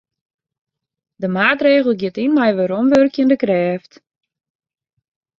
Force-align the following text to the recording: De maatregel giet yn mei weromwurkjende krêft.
De 1.21 1.27
maatregel 1.35 1.93
giet 1.99 2.17
yn 2.25 2.31
mei 2.35 2.51
weromwurkjende 2.57 3.37
krêft. 3.43 3.91